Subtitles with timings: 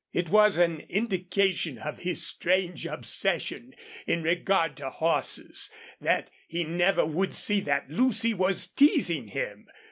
[0.13, 3.75] It was an indication of his strange obsession,
[4.07, 9.67] in regard to horses, that he never would see that Lucy was teasing him.